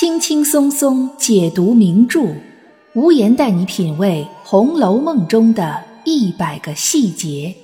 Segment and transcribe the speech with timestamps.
[0.00, 2.34] 轻轻松松解读名著，
[2.94, 7.54] 无言带你品味《红楼梦》中的一百个细节。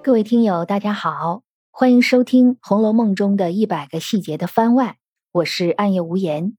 [0.00, 4.98] 各位听友，大家好，欢迎收听《红楼梦》中的一百个细节的番外，
[5.32, 6.56] 我是暗夜无言。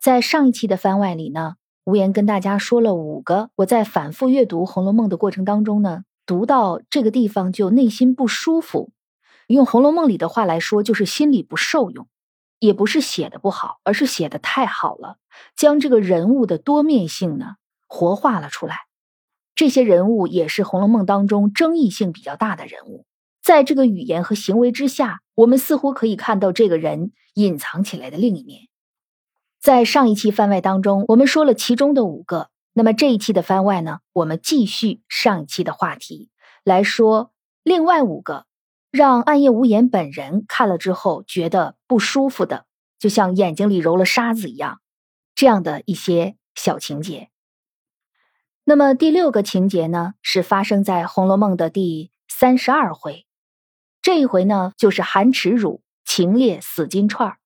[0.00, 1.54] 在上一期的番外里呢。
[1.88, 8.90] 无言跟大家说了五个，我在反复阅读《红楼梦》的过程当中呢，读到这个地方就内心不舒服。
[9.46, 12.06] 用《红楼梦》里的话来说，就是心里不受用，
[12.58, 15.16] 也不是写的不好，而是写的太好了，
[15.56, 17.54] 将这个人物的多面性呢
[17.86, 18.80] 活化了出来。
[19.54, 23.06] 这些人物也是《红楼梦》当中争议性比较大的人物，
[23.42, 28.67] 在这个语言和行为之下，我们似乎可以看到这个人隐藏起来的另一面。
[29.60, 32.50] 在上一期番外当中，我们说了其中的五个。
[32.72, 36.30] 那么这一期的番外呢，我们继续上一期的话题
[36.62, 37.32] 来说
[37.64, 38.46] 另外五个，
[38.92, 42.66] 让暗夜无言本人看了之后觉得不舒服的，
[43.00, 44.80] 就像眼睛里揉了沙子一样，
[45.34, 47.30] 这样的一些小情节。
[48.62, 53.26] 那么第六个情节呢，是发生在《红楼梦》的第三十二回。
[54.02, 57.38] 这一回呢，就是含耻辱情烈死金钏儿，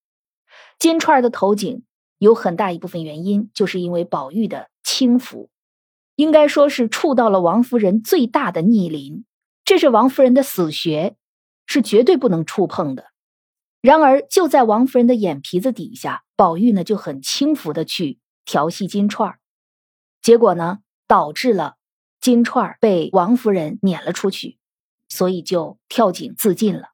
[0.78, 1.84] 金钏儿的头颈。
[2.22, 5.50] 有很大一部分原因，就是因为宝玉的轻浮，
[6.14, 9.24] 应该说是触到了王夫人最大的逆鳞，
[9.64, 11.16] 这是王夫人的死穴，
[11.66, 13.06] 是绝对不能触碰的。
[13.80, 19.40] 然而就在王夫人的眼皮子底下，宝玉呢就很轻浮的去调戏金钏儿，
[20.22, 20.78] 结果呢
[21.08, 21.74] 导致了
[22.20, 24.58] 金钏儿被王夫人撵了出去，
[25.08, 26.90] 所以就跳井自尽了。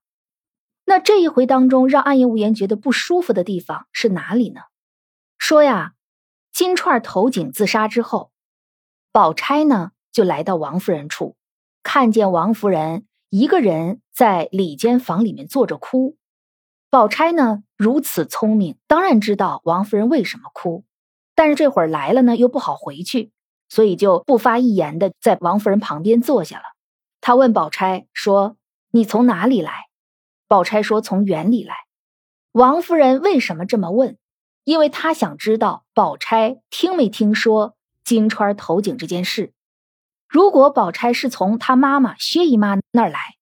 [0.86, 4.62] 那这一回当中，让暗夜无言觉得不舒服的地方是哪里呢？
[5.38, 5.94] 说呀，
[6.52, 8.32] 金钏投井自杀之后，
[9.12, 11.36] 宝钗呢就来到王夫人处，
[11.82, 16.16] 看见王夫人一个人在里间房里面坐着哭。
[16.90, 20.84] 宝钗呢如此聪明，当然知道王夫人为什么哭，
[21.34, 23.30] 但是这会儿来了呢又不好回去，
[23.68, 26.64] 所以就不发一言的在王夫人旁边坐下了。
[27.20, 28.56] 他问宝钗说
[28.90, 29.86] ：“你从哪里来？”
[30.48, 31.74] 宝钗说：“从园里来。”
[32.52, 34.16] 王夫人为什么这么问？
[34.68, 37.74] 因为他想知道宝钗听没听说
[38.04, 39.54] 金钏投井这件事。
[40.28, 43.36] 如果宝钗是从她妈妈薛姨妈那儿来，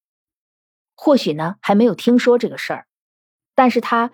[0.94, 2.86] 或许呢还没有听说这个事儿。
[3.56, 4.12] 但是他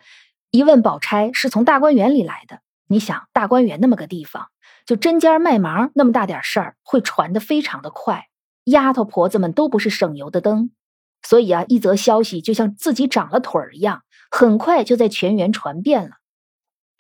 [0.51, 4.49] 一问宝钗是从大观园里来的，你想大观园那么个地方，
[4.87, 8.29] 就针尖麦芒那么大点事儿，会传得非常的快。
[8.65, 10.71] 丫头婆子们都不是省油的灯，
[11.23, 16.22] 所以啊，一则消息就像自己长了腿儿一样，很快就在全园传遍了。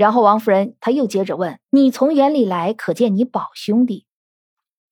[0.02, 4.04] 然后王夫人，她又接着问：“你从园里来，可见你宝兄弟？”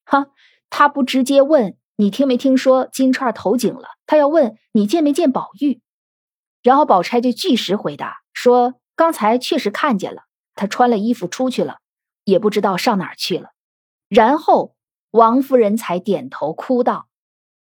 [0.06, 0.28] 哈，
[0.71, 5.81] 她不直接问你听没听说金钏投井了，她要问你见没见宝玉。
[6.62, 10.22] 然后宝钗就据实回答说：“刚才确实看见了，
[10.54, 11.78] 他穿了衣服出去了，
[12.22, 13.48] 也不知道上哪儿去了。”
[14.09, 14.77] 然后
[15.10, 17.09] 王夫人才点头哭道：“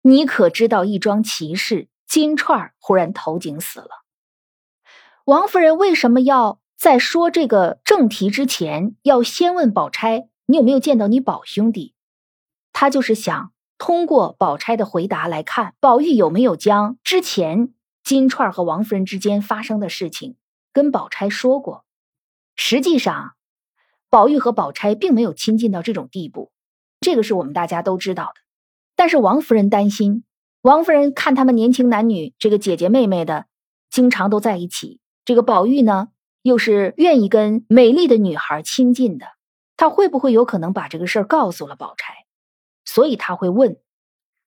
[0.03, 1.87] 你可知道一桩奇事？
[2.09, 3.91] 金钏忽然投井死了。”
[5.27, 6.59] 王夫人为什么要？
[6.77, 11.95] 在说这个正题之前，要先问宝钗：“你有没有见到你宝兄弟？”
[12.73, 17.73] 他就是想通过宝钗的回答来看，宝玉有没有将之前
[18.05, 20.37] 金钏和王夫人之间发生的事情
[20.73, 21.85] 跟宝钗说过。
[22.55, 23.33] 实际上，
[24.11, 26.53] 宝玉和宝钗并没有亲近到这种地步，
[27.01, 28.35] 这个是我们大家都知道的。
[28.95, 30.25] 但是王夫人担心，
[30.61, 33.47] 王夫人看他们年轻男女，这个姐姐妹妹的，
[33.91, 35.01] 经常都在一起。
[35.25, 36.09] 这个宝玉呢？
[36.47, 39.27] 又是愿意跟美丽的女孩亲近的，
[39.77, 42.15] 他会不会有可能把这个事儿告诉了宝钗？
[42.85, 43.81] 所以他会问。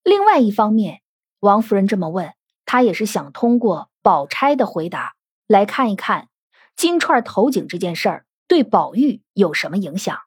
[0.02, 1.02] 另外一方面，
[1.42, 2.34] 王夫人这么问，
[2.66, 5.16] 她也是想通过宝钗的回答
[5.46, 6.30] 来看一看
[6.74, 10.18] 金钏投井这件事儿对宝玉有什么影响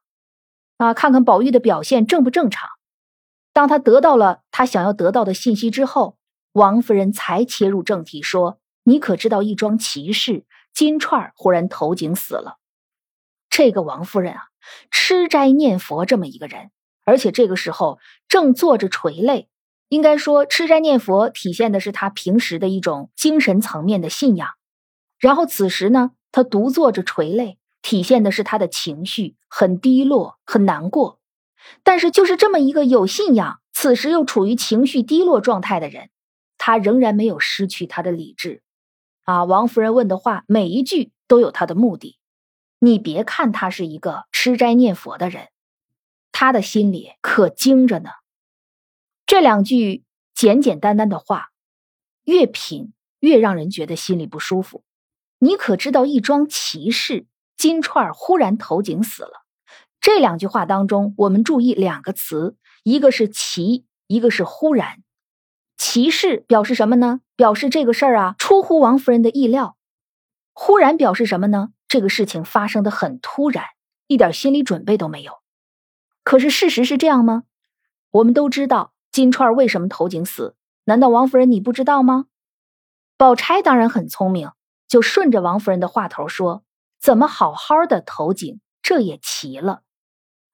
[0.76, 0.92] 啊？
[0.92, 2.68] 看看宝玉的表现正不正常。
[3.54, 6.18] 当他得到了他想要得到的信息之后，
[6.52, 12.58] 王夫人才切入正题说：“你可知道一桩奇事？”金钏忽然投井死了，
[13.50, 14.48] 这个王夫人啊，
[14.90, 16.70] 吃斋念佛这么一个人，
[17.04, 17.98] 而且这个时候
[18.28, 19.48] 正坐着垂泪，
[19.88, 24.48] 应该说吃斋念佛体现的是他平时的一种精神层面的信仰。
[25.18, 31.20] 然后此时呢，他独坐着垂泪，体现的是他的情绪很低落、很难过。
[31.84, 36.10] 但是就是这么一个有信仰，此时又处于情绪低落状态的人，
[36.58, 38.62] 他仍然没有失去他的理智。
[39.24, 42.18] 啊，王夫人问的话，每一句都有她的目的。
[42.78, 45.50] 你别看他是一个吃斋念佛的人，
[46.32, 48.10] 他的心里可精着呢。
[49.24, 50.02] 这两句
[50.34, 51.50] 简简单单的话，
[52.24, 54.82] 越品越让人觉得心里不舒服。
[55.38, 57.26] 你可知道一桩奇事？
[57.56, 59.44] 金钏忽然投井死了。
[60.00, 65.04] 这两句话当中，我们注意两个词，一个是奇，一个是忽然。
[65.84, 67.22] 奇事表示什么呢？
[67.34, 69.76] 表示这个事儿啊出乎王夫人的意料。
[70.52, 71.70] 忽然表示什么呢？
[71.88, 73.64] 这个事情发生的很突然，
[74.06, 75.40] 一点心理准备都没有。
[76.22, 77.42] 可是事实是这样吗？
[78.12, 82.26] 我们都知道金钏为什么投井死，难道王夫人你不知道吗？
[83.16, 84.52] 宝钗当然很聪明，
[84.86, 86.62] 就顺着王夫人的话头说
[87.02, 89.82] ：“怎么好好的投井，这也奇了。”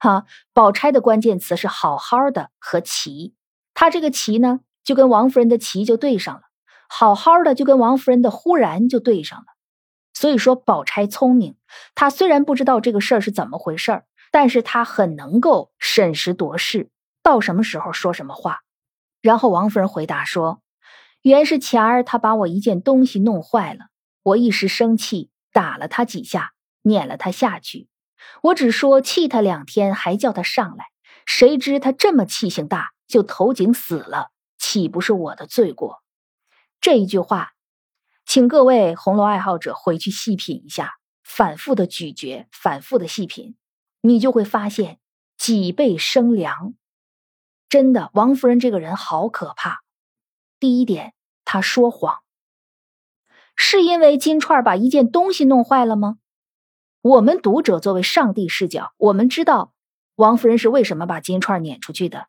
[0.01, 3.35] 哈，宝钗的关键词是“好好的”和“奇”，
[3.75, 6.41] 她这个“奇”呢，就跟王夫人的“奇”就对上了
[6.89, 9.45] ；“好好的”就跟王夫人的“忽然”就对上了。
[10.15, 11.57] 所以说，宝钗聪明，
[11.95, 16.89] 她虽然不知道这个事儿是怎么回事儿，但是她很能够审时度势，
[17.23, 18.61] 到什么时候说什么话。
[19.21, 20.63] 然后王夫人回答说
[21.21, 23.89] ：“原是前儿他把我一件东西弄坏了，
[24.23, 27.89] 我一时生气，打了他几下，撵了他下去。”
[28.41, 30.87] 我只说气他两天，还叫他上来。
[31.27, 34.31] 谁知他这么气性大，就投井死了，
[34.79, 36.05] 岂不是我的罪过？
[36.81, 37.55] 这一句话，
[38.25, 43.57] 请各位红楼爱好者回去细品一下，反复的咀嚼，反复的细品，
[44.03, 45.01] 你就会发现
[45.37, 46.75] 脊背生凉。
[47.69, 49.83] 真的，王夫人这个人好可怕。
[50.61, 51.13] 第一点，
[51.45, 52.21] 她说谎，
[53.57, 56.19] 是因为金钏把一件东西弄坏了吗？
[57.01, 59.75] 我们读者作为上帝视角，我们知道
[60.15, 62.29] 王夫人是为什么把金钏撵出去的。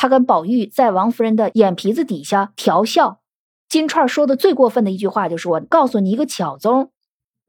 [0.00, 3.20] 他跟宝玉在王夫人的眼皮子底下调笑。
[3.68, 6.90] 金钏说的最过分的一句话就是：“我告诉你一个巧宗，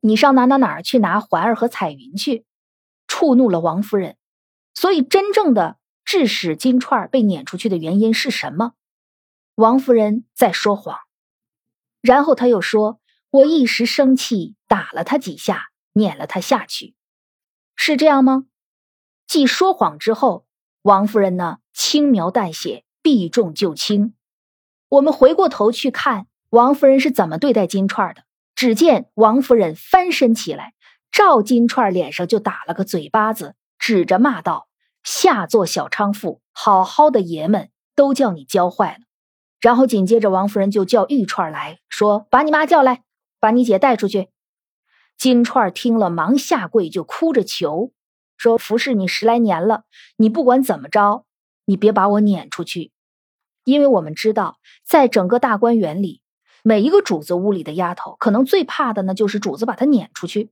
[0.01, 2.45] 你上哪哪哪儿去拿环儿和彩云去。”
[3.07, 4.17] 触怒了王夫人。
[4.73, 8.73] 所以，真正的致使金钏被撵出去的原因是什么？
[9.55, 10.97] 王夫人在说谎。
[12.01, 12.99] 然后他又说
[13.31, 16.95] ：“我一时生气，打了他几下。”撵了他下去，
[17.77, 18.47] 是这样吗？
[19.25, 20.45] 继说谎之后，
[20.81, 24.13] 王夫人呢轻描淡写，避重就轻。
[24.89, 28.23] 我们回过头去看王夫人是怎么对待金钏的。
[28.53, 30.73] 只见王夫人翻身起来，
[31.11, 34.67] 照金钏脸上就打了个嘴巴子，指着骂道
[35.03, 38.99] ：“下作小娼妇，好好的爷们都叫你教坏了。”
[39.61, 43.03] 然后紧接着，王夫人就叫玉钏来说：“把你妈叫来，
[43.39, 44.29] 把你姐带出去。”
[45.17, 47.91] 金钏听了，忙下跪，就哭着求
[48.37, 49.85] 说：“服侍你十来年了，
[50.17, 51.25] 你不管怎么着，
[51.71, 52.91] 你别把我撵出去。
[53.63, 56.21] 因为我们知道，在整个大观园里，
[56.63, 60.49] 每一个主子屋里的丫头，可能最怕的呢，就是主子把她撵出去。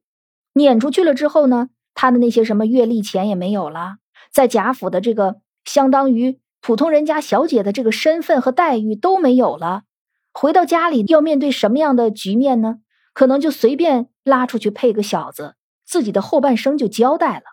[0.54, 3.98] 撵出去了之后呢，她的那些什么月例钱也没有了，
[4.32, 9.84] 在贾府的这个相当于普通人家小姐的这个身份和待遇都没有了。
[10.32, 12.78] 回到家里要面对什么样的局面呢？
[13.14, 15.56] 可能就随便。”拉出去配个小子，
[15.88, 17.44] 自己的后半生就交代了。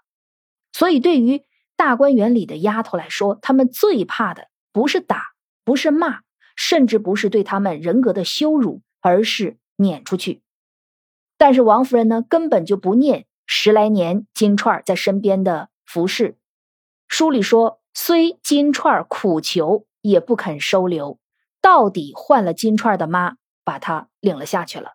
[0.74, 1.42] 所以，对于
[1.76, 5.22] 大观园里的丫头来说，他们最怕的不是打，
[5.64, 6.20] 不是骂，
[6.56, 10.42] 甚至不是对他们人格的羞辱，而是撵出去。
[11.36, 16.38] 但是王夫人呢，根本就不念十来年金钏在身边的服侍。
[17.08, 21.18] 书里说，虽金钏苦求，也不肯收留，
[21.60, 24.94] 到底换了金钏的妈，把她领了下去了。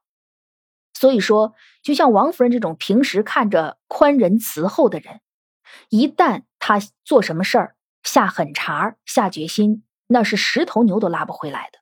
[0.94, 5.22] 所以说，就像王夫人这种平时看着宽仁慈厚的人，
[5.90, 11.80] 一旦他做什么事儿下狠茬儿下决心，那是十头牛都拉不回来的。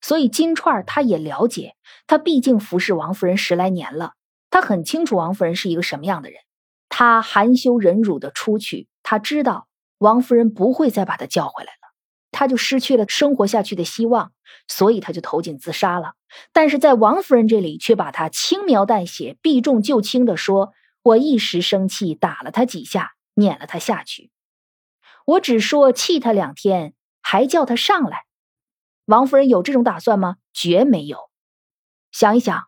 [0.00, 1.74] 所以金钏他也了解，
[2.06, 4.12] 他毕竟服侍王夫人十来年了，
[4.50, 6.40] 他很清楚王夫人是一个什么样的人。
[6.88, 9.68] 他含羞忍辱的出去，他知道
[9.98, 11.78] 王夫人不会再把他叫回来了。
[12.30, 14.32] 他就失去了生活下去的希望，
[14.68, 16.12] 所以他就投井自杀了。
[16.52, 24.30] 但是在王夫人这里，却把他轻描淡写、避重就轻的说：“我一时生气，打了他几下，撵了他下去。
[25.24, 28.24] 我只说气他两天，还叫他上来。”
[29.06, 30.36] 王夫人有这种打算吗？
[30.52, 31.30] 绝没有。
[32.10, 32.64] 想一想，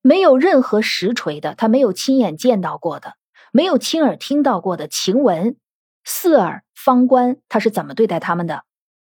[0.00, 3.14] 没有任何实锤的，他没有亲眼见到过的，
[3.52, 5.56] 没有亲耳听到过的晴雯、
[6.04, 8.64] 四儿、方官，他是怎么对待他们的？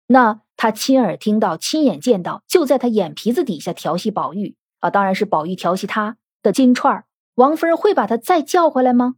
[0.06, 9.14] 那他亲耳听到、亲眼见到，就在他眼皮子底下调戏宝玉啊，当然是宝玉调戏他的金钏王夫人会把他再叫回来吗？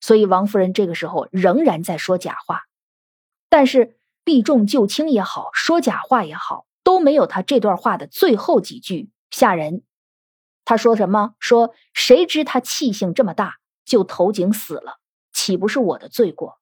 [0.00, 2.62] 所以王夫人这个时候仍然在说假话，
[3.48, 9.82] 但是避重就轻也好，说假话也好，都没有她这段话的最后几句吓人。
[10.64, 11.34] 她说什么？
[11.38, 14.98] 说谁知他气性这么大，就投井死了，
[15.32, 16.60] 岂不是我的罪过？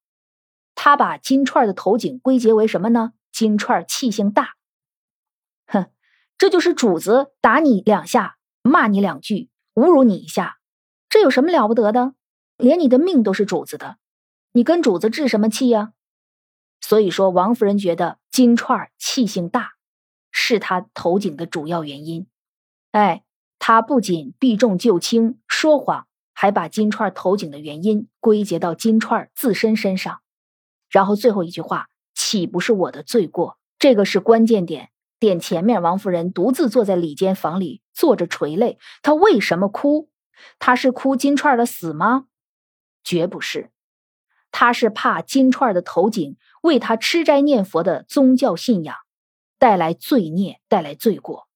[0.75, 3.13] 他把金钏的投井归结为什么呢？
[3.33, 4.57] 金钏气性大。
[5.67, 5.87] 哼，
[6.37, 10.59] 这就是主子打你两下，骂你两句，侮辱你一下，
[11.09, 12.15] 这有什么了不得的？
[12.57, 13.99] 连你的命都是主子的，
[14.53, 15.93] 你跟主子置什么气呀？
[16.81, 19.73] 所以说，王夫人觉得金钏气性大，
[20.31, 22.27] 是她投井的主要原因。
[22.93, 23.25] 哎，
[23.59, 30.21] 她不仅避重就轻，说谎，还把金钏投井的原因归结到金钏自身身上。
[30.91, 33.59] 然后最后一句话，岂不是我的罪过？
[33.79, 34.91] 这个是关键点。
[35.19, 38.79] 点前面，王夫人独自坐在里间房里，坐着垂泪。
[39.01, 40.11] 她为什么哭？
[40.59, 42.27] 她是哭金钏的死吗？
[43.05, 43.71] 绝不是，
[44.51, 48.97] 他是怕金钏的头井为他吃斋念佛的宗教信仰
[49.59, 51.47] 带来罪孽，带来罪过。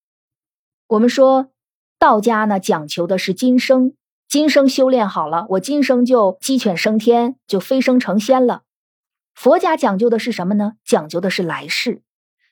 [0.87, 1.51] 我们说
[1.99, 3.95] 道家呢，讲求的是今生，
[4.29, 8.63] 今生修炼好了，我今生就鸡犬升天，就飞升成仙了。
[9.35, 10.73] 佛家讲究的是什么呢？
[10.85, 12.03] 讲究的是来世。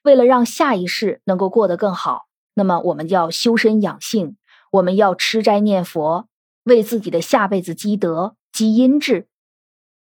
[0.03, 4.37] 为了让下一世能够过得更好，那么我们要修身养性，
[4.71, 6.29] 我们要吃斋念佛，
[6.63, 9.29] 为自己的下辈子积德基因质。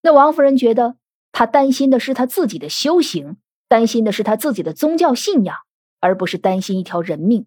[0.02, 0.98] 那王夫人觉得，
[1.32, 3.38] 她担心的是她自己的修行，
[3.70, 5.56] 担心的是她自己的宗教信仰，
[6.02, 7.46] 而不是担心一条人命。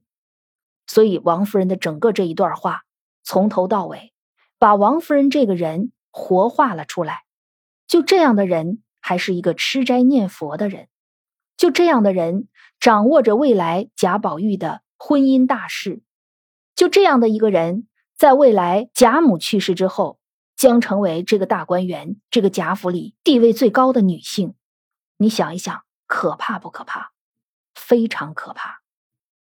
[0.86, 2.84] 所以，王夫人的整个这一段话，
[3.22, 4.14] 从头到尾，
[4.58, 7.24] 把王夫人这个人活化了出来。
[7.86, 10.88] 就这样的人，还是一个吃斋念佛的人。
[11.58, 12.48] 就这样的人
[12.80, 16.00] 掌握着未来贾宝玉的婚姻大事，
[16.74, 20.18] 就这样的一个人，在未来贾母去世之后，
[20.56, 24.54] 将成为这个大观园、这个贾府里地位最高的女性。
[25.16, 27.12] 你想一想，可怕不可怕？
[27.74, 28.80] 非常可怕。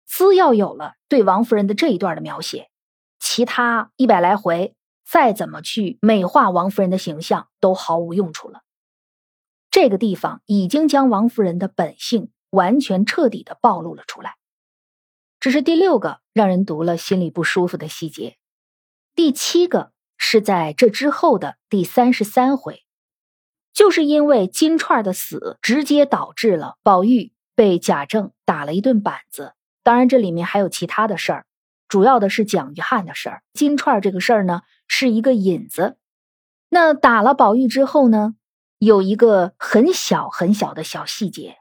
[0.07, 2.71] 资要有了对王夫人的这一段的描写，
[3.19, 8.63] 其他一百来回再怎么去美化王夫人的形象，都毫无用处了。
[9.71, 14.37] 这个地方已经将王夫人的本性完全彻底的暴露了出来，
[15.39, 18.37] 这是第六个让人读了心里不舒服的细节。
[19.15, 22.85] 第七个是在这之后的第三十三回，
[23.73, 29.55] 就是因为金钏的死，直接导致了宝玉被贾政打了一顿板子。
[29.83, 31.47] 当然，这里面还有其他的事儿，
[31.89, 33.43] 主要的是蒋玉菡的事儿。
[33.55, 35.97] 金钏这个事儿呢，是一个引子。
[36.69, 38.35] 那打了宝玉之后呢？
[38.79, 41.57] 有一个很小很小的小细节，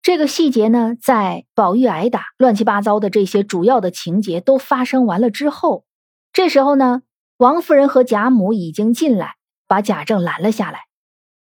[0.00, 5.84] 这个细节呢，在宝玉挨打、乱七八糟的这些主要的情节都发生完了之后，
[6.32, 7.02] 这时候呢，
[7.36, 10.80] 王夫人和贾母已经进来，把贾政拦了下来。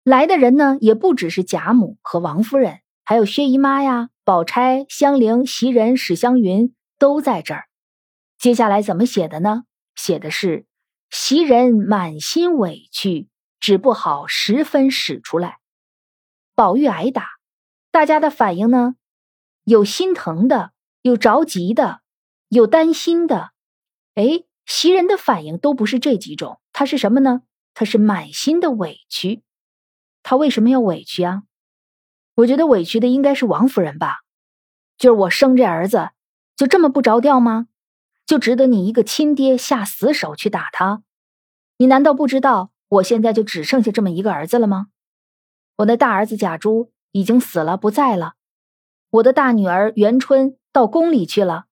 [0.03, 7.65] 来的人呢，也不只是贾母和王夫人，还有薛姨妈呀、宝钗、香菱、袭人、史湘云都在这儿。
[8.37, 9.63] 接下来怎么写的呢？
[9.95, 10.65] 写的是
[11.09, 13.27] 袭人满心委屈。
[13.61, 15.59] 只不好十分使出来。
[16.55, 17.27] 宝玉挨打，
[17.91, 18.95] 大家的反应呢？
[19.65, 20.71] 有心疼的，
[21.03, 22.01] 有着急的，
[22.49, 23.51] 有担心的。
[24.15, 27.41] 哎，袭人的反应都不是这几种，他是什么呢？
[27.73, 29.43] 他是满心的委屈。
[30.23, 31.43] 他为什么要委屈啊？
[32.35, 34.19] 我觉得委屈的应该是王夫人吧。
[34.97, 36.11] 就是我生这儿子，
[36.55, 37.67] 就这么不着调吗？
[38.25, 41.03] 就值得你一个亲爹下死手去打他？
[41.77, 42.71] 你难道不知道？
[42.87, 44.87] 我现在就只剩下这么一个儿子了吗？
[45.77, 48.33] 我的大儿子贾珠已经死了，不在了。
[49.09, 51.65] 我的大女儿元春到宫里去了，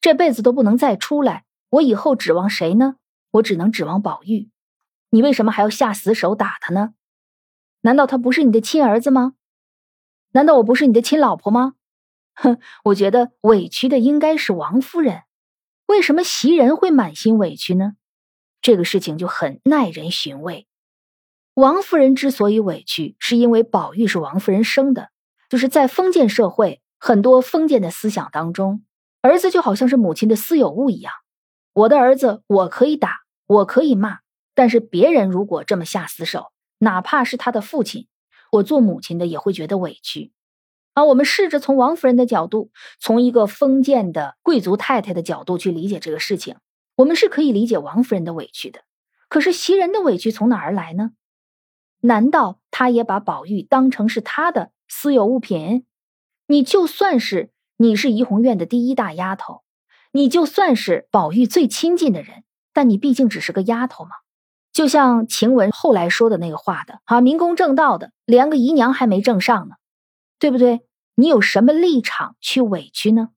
[0.00, 1.44] 这辈子都不能再出来。
[1.72, 2.96] 我以后指望谁呢？
[3.30, 4.50] 我只能指望宝玉。
[5.08, 6.92] 你为什么还要下死手打他呢？
[7.80, 9.32] 难道他不是你的亲儿子吗？
[10.32, 11.76] 难道我不是你的亲老婆吗？
[12.34, 15.22] 哼，我觉得委屈的应该是王夫人。
[15.86, 17.94] 为什么袭人会满心委屈呢？
[18.60, 20.66] 这个事情就很耐人寻味。
[21.54, 25.08] 王夫人之所以委屈，是因为宝玉是王夫人生的，
[25.48, 28.84] 就是在封建社会很多封建的思想当中，
[29.22, 31.14] 儿子就好像是母亲的私有物一样。
[31.74, 34.18] 我的儿子，我可以打，我可以骂，
[34.54, 38.08] 但是别人如果这么下死手，哪怕是他的父亲，
[38.52, 40.32] 我做母亲的也会觉得委屈。
[40.92, 46.56] 啊，我们试着从王夫人的角度，从一个封建的贵族太太的角度去理解这个事情。
[46.96, 48.80] 我们是可以理解王夫人的委屈的，
[49.30, 51.12] 可是袭人的委屈从哪儿来呢？
[52.00, 55.86] 难道她也把宝玉当成是她的私有物品？
[56.48, 59.62] 你就算是你是怡红院的第一大丫头，
[60.12, 64.12] 你就算是宝玉最亲近的人，但你毕竟只是个丫头嘛。
[64.72, 69.74] 就像晴雯后来说的那个话的啊，明公正道的，连个姨娘还没正上呢，
[70.38, 70.86] 对不对？
[71.14, 73.30] 你有什么立场去委屈呢？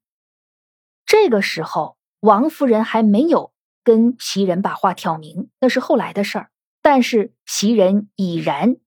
[1.05, 1.98] 这个时候。
[2.22, 3.53] 王夫人还没有
[3.84, 6.50] 跟袭人把话挑明，那是后来的事儿。
[6.82, 8.77] 但是袭人已然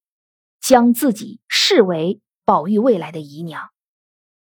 [0.60, 3.70] 将自己视为宝玉未来的姨娘，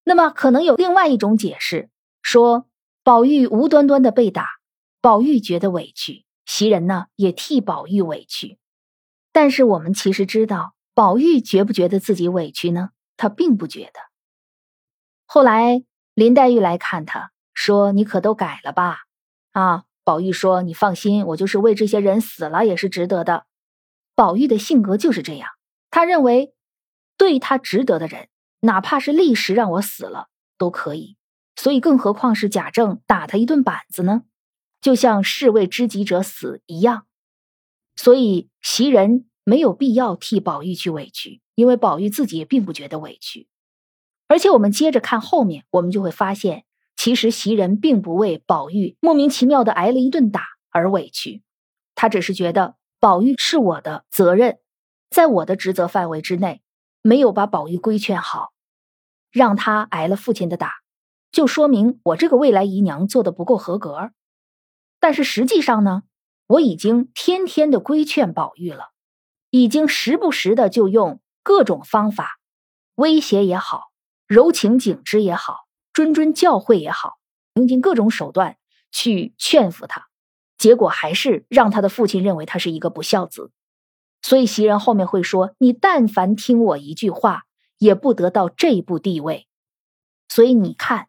[0.05, 1.91] 那么可能有另外一种解释，
[2.23, 2.67] 说
[3.03, 4.47] 宝玉无端端的被打，
[5.01, 8.59] 宝玉觉得委屈，袭人呢也替宝玉委屈。
[9.33, 12.91] 但是我们其实知道，宝玉觉不觉得自己委屈呢？
[13.17, 14.01] 他并不觉得。
[15.27, 19.01] 后来林黛玉来看他，说：“你可都改了吧？”
[19.53, 23.45] 啊，宝玉说：“你放心，我就是为这些人死了也是值得的。”
[24.17, 25.51] 宝玉的性格就是这样，
[25.91, 26.55] 他认为
[27.19, 28.29] 对他值得的人，
[28.61, 31.18] 哪怕是立时让我死了都可以。
[31.61, 34.23] 所以，更何况是贾政打他一顿板子呢？
[34.81, 37.05] 就像士为知己者死一样。
[37.97, 43.49] 所以袭人没有必要替宝玉去委屈，因为宝玉自己也并不觉得委屈。
[44.29, 46.65] 而且我们接着看后面，我们就会发现，
[46.97, 51.43] 其实袭人并不为宝玉莫名其妙的挨了一顿打而委屈，
[51.97, 54.61] 他只是觉得宝玉是我的责任，
[55.11, 56.63] 在我的职责范围之内，
[57.03, 58.53] 没有把宝玉规劝好，
[59.33, 60.75] 让他挨了父亲的打，
[61.31, 64.11] 就说明我这个未来姨娘做的不够合格。
[65.01, 66.03] 但是实际上呢？
[66.49, 68.93] 我已经天天的规劝宝玉了，
[69.51, 72.39] 已经时不时的就用各种方法，
[72.95, 73.93] 威胁也好，
[74.27, 77.19] 柔情景之也好，谆谆教诲也好，
[77.53, 78.57] 用尽各种手段
[78.91, 80.07] 去劝服他，
[80.57, 83.53] 结果还是让他的父亲认为他是一个不孝子。
[84.23, 87.43] 所以袭人后面会说：“你但凡听我一句话，
[87.77, 89.47] 也不得到这一步地位。”
[90.31, 91.08] 所以你看，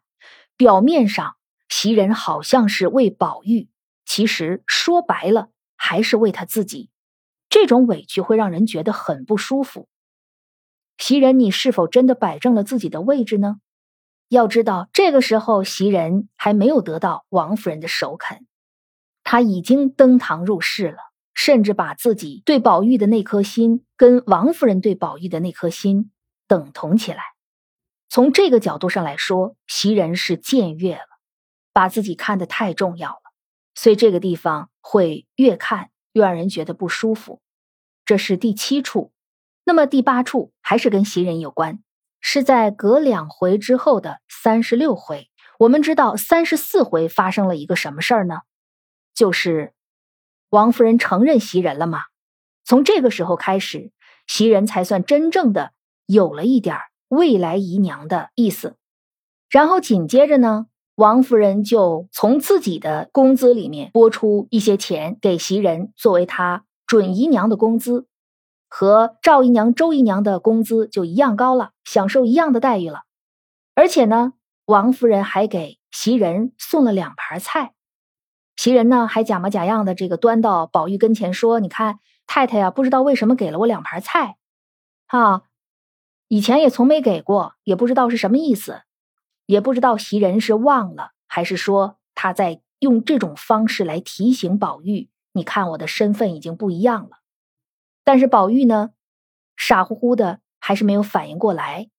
[0.60, 1.36] 表面上
[1.70, 3.70] 袭人好像是为宝玉。
[4.04, 6.90] 其实说白了，还是为他自己。
[7.48, 9.88] 这种委屈会让人觉得很不舒服。
[10.98, 13.56] 袭人，你是否真的摆正了自己的位置呢？
[14.28, 18.46] 要知道，这个时候袭人还没有得到王夫人的首肯，
[19.24, 20.98] 他已经登堂入室了，
[21.32, 26.10] 甚至把自己对宝玉的那颗心跟王夫人对宝玉的那颗心
[26.46, 27.22] 等同起来。
[28.10, 31.06] 从这个角度上来说，袭人是僭越了，
[31.72, 33.22] 把自己看得太重要了。
[33.76, 37.40] 所以这个地方会越看越让人觉得不舒服，
[38.04, 39.12] 这是第七处。
[39.62, 41.84] 那么第八处还是跟袭人有关，
[42.20, 45.30] 是在隔两回之后的三十六回。
[45.60, 48.40] 我们知道三十四回发生了一个什么事儿呢？
[49.14, 49.72] 就是
[50.48, 52.02] 王夫人承认袭人了嘛。
[52.64, 53.92] 从这个时候开始，
[54.26, 55.72] 袭人才算真正的
[56.06, 58.76] 有了一点儿未来姨娘的意思。
[59.50, 60.66] 然后紧接着呢？
[60.94, 68.06] 王夫人就从自己的工资里面拨出一些钱给袭人，作为她准姨娘的工资，
[68.68, 73.04] 和赵姨娘、周姨娘的工资就一样高了，享受一样的待遇了。
[73.74, 74.34] 而且呢，
[74.66, 77.72] 王夫人还给袭人送了两盘菜。
[78.56, 84.36] 袭人呢，还假模假样的这个端到宝玉跟前说：“你看，太太呀，不知道为什么给了我两盘菜，
[85.06, 85.44] 哈，
[86.30, 88.82] 以前也从没给过，也不知道是什么意思。”
[89.46, 97.16] 也不知道袭人是忘了，还是说他在用这种方式来提醒宝玉：“你看我的身份已经不一样了。”
[98.04, 98.90] 但是宝玉呢，
[99.56, 101.90] 傻乎乎的，还是没有反应过来。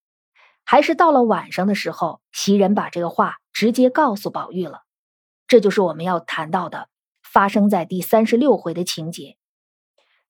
[0.63, 4.84] 还是到了晚上的时候，袭人把这个话直接告诉宝玉了。
[5.46, 6.88] 这就是我们要谈到的，
[7.22, 9.36] 发生在第三十六回的情节。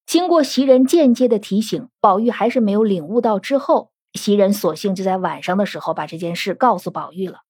[0.08, 3.91] 经过袭人间接的提醒，宝玉还是没有领悟到之后。
[4.14, 7.42] 袭人索性就在晚上的时候把这件事告诉宝玉了。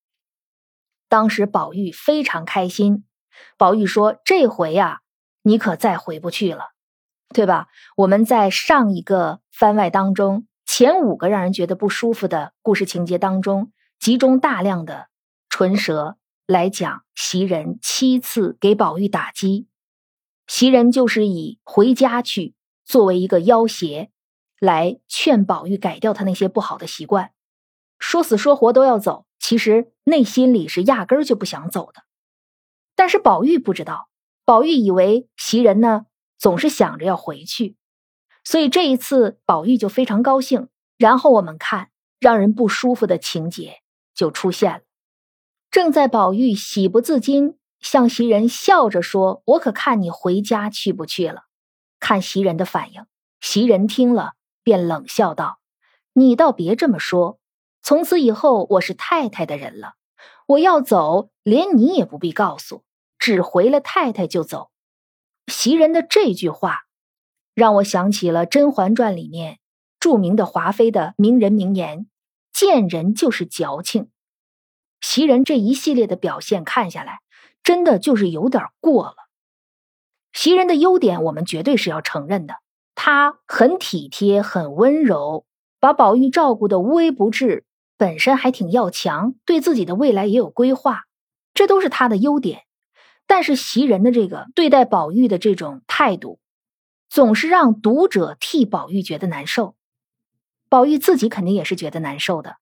[1.10, 3.06] 当时宝玉非常开心。
[3.58, 5.00] 宝玉说：“这回呀，
[5.41, 6.74] 你可再回不去了，
[7.34, 15.08] 对吧？”我们在上一个番外当中，前五个让人觉得不舒服的故事情节当中，集中大量的
[15.50, 19.67] 唇舌来讲袭人七次给宝玉打击，
[20.45, 22.54] 袭人就是以回家去
[22.86, 24.11] 作为一个要挟。
[24.62, 27.32] 来劝宝玉改掉他那些不好的习惯，
[27.97, 32.04] 说死说活都要走，其实内心里是压根儿就不想走的。
[32.95, 34.10] 但是宝玉不知道，
[34.45, 36.06] 宝玉以为袭人呢
[36.38, 37.76] 总是想着要回去，
[38.43, 40.67] 所以这一次宝玉就非常高兴。
[41.00, 43.82] 然后我们看让人不舒服的情节
[44.13, 44.82] 就出现了。
[45.71, 51.45] 正在宝玉喜不自禁向袭人笑着说：“我可看你回家去不去了。”
[52.00, 53.04] 看袭人的反应，
[53.39, 54.34] 袭人听了。
[54.63, 55.60] 便冷笑道
[56.13, 57.39] ：“你倒别这么说，
[57.82, 59.93] 从此以后我是太太的人了。
[60.47, 62.84] 我要走，连你也不必告诉，
[63.17, 64.69] 只回了太太就走。”
[65.47, 66.82] 袭人的这句话，
[67.54, 69.60] 让我想起了《甄嬛传》里面
[70.00, 72.08] 著名的华妃的名人名言
[72.54, 74.10] ：“见人就是矫情。”
[75.02, 77.21] 袭人这一系列的表现看下来，
[77.63, 79.15] 真的就是有点过了。
[80.32, 82.56] 袭人的优点，我们绝对是要承认的。
[83.04, 85.48] 他很体贴，很温柔，
[85.80, 87.66] 把宝玉照顾的无微不至，
[87.98, 91.06] 本身还挺要强，对自己的未来也有规划，
[91.56, 92.62] 这都是他的优点。
[93.26, 96.40] 但是袭人的这个对待宝玉的这种态度，
[97.10, 99.74] 总是让读者替宝玉觉得难受。
[100.70, 102.58] 宝玉自己肯定也是觉得难受的，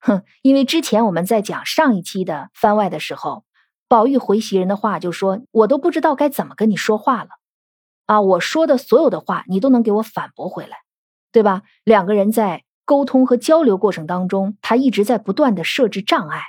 [0.00, 0.22] 哼！
[0.40, 3.44] 因为之前我们在讲上一期的番外的时候，
[3.86, 7.28] 宝玉回袭人的话就说：“我都不知道该怎么跟你说话了，
[8.06, 10.78] 啊，我说的所有的话你都能给我反驳回来，
[11.32, 16.42] 对吧？”两个人在沟通和交流过程当中，他一直在不断的设置障碍。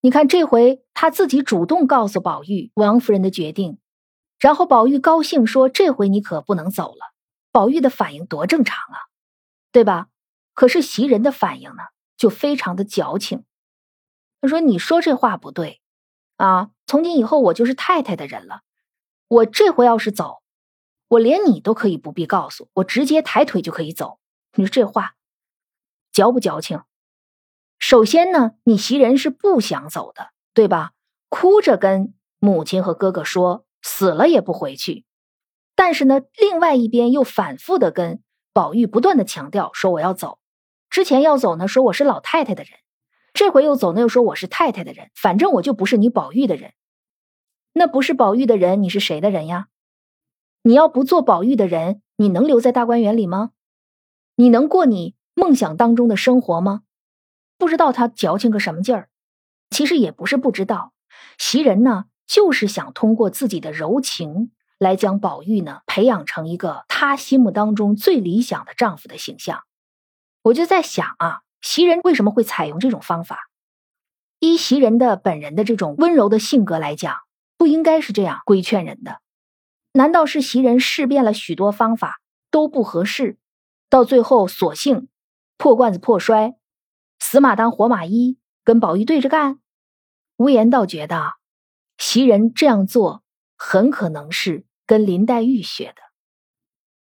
[0.00, 3.78] 你看，这回他自己主动告诉宝玉王夫人的决定，
[4.38, 7.00] 然后宝玉高兴说：“这回你可不能走了。”
[7.50, 8.98] 宝玉的反应多正常啊，
[9.72, 10.06] 对吧？
[10.54, 11.82] 可是袭人的反应呢，
[12.16, 13.44] 就非常的矫情。
[14.40, 15.80] 他说：“你说这话不对
[16.36, 16.70] 啊！
[16.86, 18.60] 从今以后我就是太太的人了，
[19.26, 20.38] 我这回要是走，
[21.08, 24.18] 我连你都可以不必告诉我，直接抬腿就可以走。
[24.54, 25.14] 你说这话
[26.12, 26.82] 矫不矫情？”
[27.78, 30.92] 首先呢，你袭人是不想走的，对吧？
[31.28, 35.04] 哭着跟母亲和哥哥说死了也不回去。
[35.76, 38.20] 但是呢，另外一边又反复的跟
[38.52, 40.38] 宝玉不断的强调说我要走。
[40.90, 42.72] 之前要走呢，说我是老太太的人；
[43.32, 45.10] 这回又走呢，又说我是太太的人。
[45.14, 46.72] 反正我就不是你宝玉的人。
[47.72, 49.68] 那不是宝玉的人，你是谁的人呀？
[50.68, 53.52] 你要不做宝玉的人，你能留在大观园里吗？
[54.36, 56.82] 你能过你梦想当中的生活吗？
[57.56, 59.08] 不知道他矫情个什么劲儿，
[59.70, 60.92] 其实也不是不知道，
[61.38, 69.62] 袭人呢就是想通过自己的柔情来将宝玉呢培养成一个他心目当中最理想的丈夫的形象。
[70.42, 73.48] 我就在想啊，袭人为什么会采用这种方法？
[74.38, 77.20] 依袭人的本人的这种温柔的性格来讲，
[77.56, 79.22] 不应该是这样规劝人的。
[79.98, 82.20] 难道是袭人试遍了许多方法
[82.52, 83.36] 都不合适，
[83.90, 85.08] 到最后索性
[85.56, 86.54] 破罐子破摔？
[87.18, 89.58] 死马当活马医，跟宝玉对着干。
[90.36, 91.32] 无言倒觉得，
[91.96, 93.24] 袭人这样做
[93.56, 95.94] 很可能是跟林黛玉学的。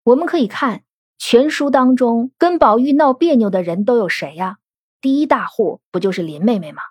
[0.03, 0.85] 我们可以看
[1.17, 4.59] 全书当中跟宝玉闹别扭的人都有谁呀？
[5.01, 6.81] 第一大户不就是林妹妹吗？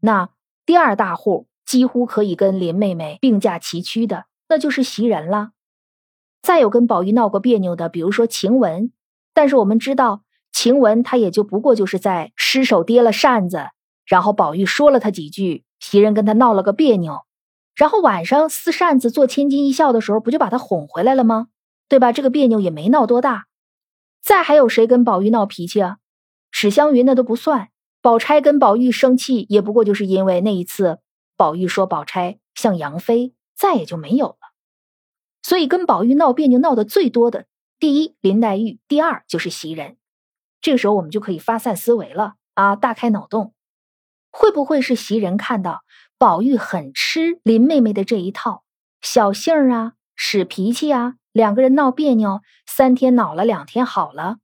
[0.00, 0.30] 那
[0.66, 5.50] 第二大户几乎可以跟林妹妹并驾齐驱的，那就是袭人了。
[6.42, 8.92] 再有跟宝玉闹过别扭的，比如说晴雯，
[9.32, 10.22] 但是我们知道。
[10.52, 13.70] 晴雯她也就不过就是在失手跌了扇子，
[14.06, 17.24] 然后宝玉说了她几句，袭人跟他闹了个别扭，
[17.74, 21.48] 然后晚上撕扇子做千金一笑的时候，不就把他哄回来了吗？
[21.88, 22.12] 对吧？
[22.12, 23.46] 这个别扭也没闹多大。
[24.22, 25.96] 再还有谁跟宝玉闹脾气啊？
[26.52, 27.70] 史湘云那都不算。
[28.00, 31.00] 宝钗跟宝玉生气，也不过就是因为那一次
[31.36, 34.38] 宝玉说宝钗像杨妃，再也就没有了。
[35.42, 37.46] 所以跟宝玉闹别扭闹得最多的，
[37.78, 39.96] 第一林黛玉，第二就是袭人。
[40.60, 43.52] 这个时候我们就可以发散思维了啊，大开脑洞，
[44.30, 45.82] 会不会是袭人看到
[46.16, 48.64] 宝玉很吃林妹妹的这一套，
[49.02, 54.38] 小性儿啊，使脾气啊，两个人闹别扭，三天恼了，两天好了。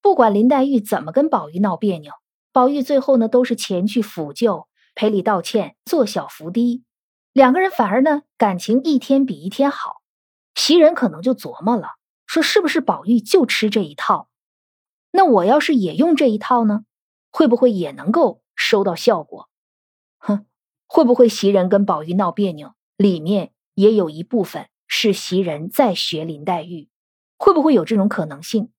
[0.00, 2.12] 不管林黛玉怎么跟宝玉闹别扭，
[2.52, 6.84] 宝玉最后呢都是前去抚救、赔礼道歉、做小伏低，
[7.38, 10.02] 两个人反而呢感情一天比一天好。
[10.56, 11.90] 袭人可能就琢磨了，
[12.26, 14.28] 说是不是宝玉就吃这一套？
[15.12, 16.80] 那我要是也用这一套呢，
[17.30, 19.48] 会不会也能够收到效果？
[20.18, 20.46] 哼，
[20.88, 26.88] 会不会袭人跟宝玉闹别扭，里面也有一部分是袭人在学林黛玉？
[27.38, 28.72] 会不会有这种可能性？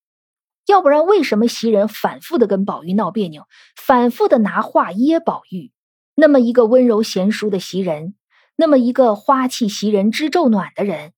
[0.66, 5.72] 要不然为什么袭人反复的跟宝玉闹别扭，反复的拿话噎宝玉？
[6.16, 8.16] 那么一个温柔贤淑的袭人，
[8.60, 11.14] 那么一个花气袭人知昼暖的人，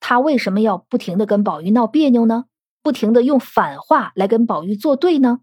[0.00, 2.46] 他为什么要不停的跟宝玉闹别扭呢？
[2.82, 5.38] 不停的用反话来跟宝玉作对呢？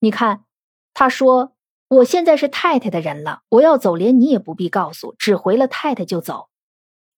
[0.00, 0.44] 你看，
[0.92, 1.54] 他说
[1.88, 6.50] ：“我现在是太太的人了，我要走，连你也不必告诉，只回了太太就走。”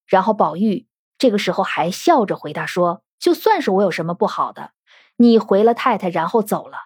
[0.07, 0.87] 然后宝玉
[1.17, 4.71] 这个时候还笑着回答说：“就算是我有什么不好的，
[5.17, 6.77] 你回了太太然后走了，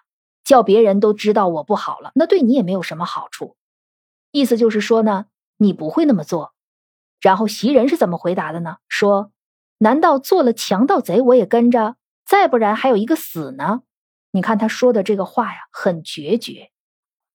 [0.42, 3.56] 叫别人都知道我不好了，那对你也没有什么好处。”
[4.32, 5.26] 意思就是说呢，
[5.62, 6.52] 你不会那么做。
[7.20, 8.76] 然后袭人是怎么回答的呢？
[8.88, 9.30] 说
[9.78, 11.96] ：“难道做了强盗贼，我也跟着？”
[12.26, 13.82] 再不然还有一个死呢，
[14.30, 16.70] 你看他说的这个话呀，很决绝，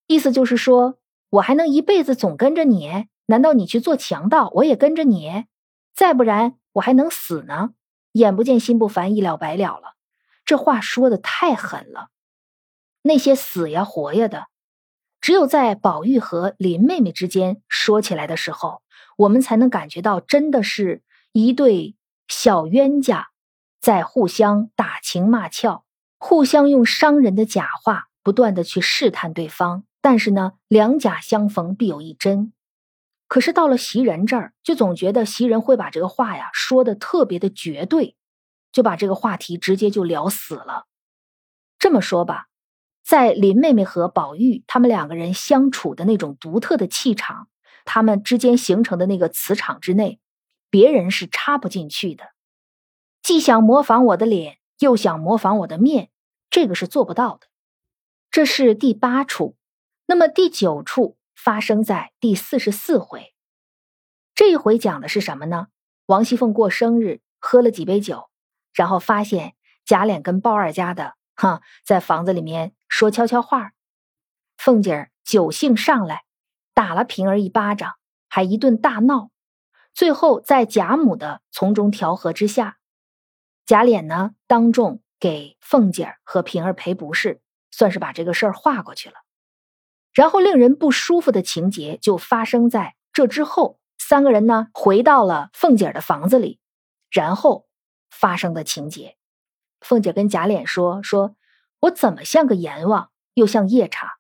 [0.08, 0.98] 意思就是说
[1.30, 3.08] 我还能一辈子总跟着你？
[3.28, 5.46] 难道你去做强盗，我也跟着你？
[5.94, 7.72] 再不然我还能死呢？
[8.14, 9.96] 眼不见心不烦，一了百了了。
[10.46, 12.10] 这话说的太狠了。
[13.04, 14.48] 那些死呀活呀的，
[15.22, 18.82] 只有在宝玉和林妹妹之间说起来的时候，
[19.18, 21.96] 我们才能感觉到真的是一对
[22.28, 23.30] 小冤家。
[23.80, 25.86] 在互相打情骂俏，
[26.18, 32.52] 互相用伤人的假话不断的去试探对方，但是呢，两假相逢必有一真。
[33.28, 38.16] 可是到了袭人这儿，就总觉得袭人会把这个话呀说的特别的绝对，
[38.72, 40.86] 就把这个话题直接就聊死了。
[41.78, 42.48] 这么说吧，
[43.08, 47.48] 在林妹妹和宝玉他们两个人相处的那种独特的气场，
[47.86, 50.20] 他们之间形成的那个磁场之内，
[50.70, 52.32] 别人是插不进去的。
[53.24, 56.10] 既想模仿我的脸，又想模仿我的面，
[56.50, 57.48] 这个是做不到的。
[58.30, 59.56] 这是第八处，
[60.08, 61.18] 那么第九处。
[61.40, 63.36] 发生在第四十四回，
[64.34, 65.68] 这一回讲的是什么呢？
[66.08, 68.32] 王熙凤过生日，喝了几杯酒，
[68.74, 69.54] 然后发现
[69.86, 73.74] 贾琏跟鲍二家的哈在房子里面说悄悄话。
[74.58, 76.24] 凤姐儿酒兴上来，
[76.74, 77.96] 打了平儿一巴掌，
[78.28, 79.30] 还一顿大闹。
[79.94, 82.78] 最后在贾母的从中调和之下，
[83.66, 89.16] 贾琏呢当众给凤姐儿和平儿赔不是，算是把这个事儿化过去了。
[90.14, 96.60] 然后令人不舒服的情节就发生在这之后，三个人呢回到了凤姐的房子里，
[97.12, 97.68] 然后
[98.10, 99.16] 发生的情节。
[99.80, 101.36] 凤姐跟贾琏说：“说
[101.80, 104.18] 我怎么像个阎王，又像夜叉？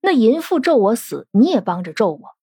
[0.00, 2.36] 那淫妇咒我死，你也帮着咒我。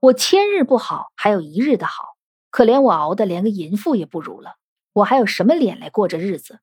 [0.00, 2.16] 我千日不好，还有一日的好，
[2.50, 4.56] 可怜我熬的连个淫妇也不如了，
[4.92, 6.60] 我还有什么脸来过这日子？”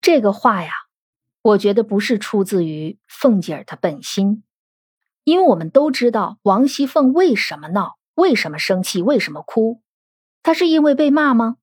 [0.00, 0.72] 这个话呀。
[1.40, 4.42] 我觉得不是出自于凤姐儿的本心，
[5.24, 9.80] 因为我们都知道王熙凤为什么闹，为什么生气，为什么哭，
[10.42, 11.56] 她是因为被骂吗？